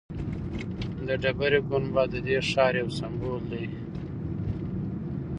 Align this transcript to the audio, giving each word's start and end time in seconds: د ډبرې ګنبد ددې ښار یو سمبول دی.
د 1.07 1.07
ډبرې 1.21 1.59
ګنبد 1.69 2.09
ددې 2.13 2.37
ښار 2.49 2.73
یو 2.81 2.89
سمبول 2.99 3.41
دی. 3.51 3.65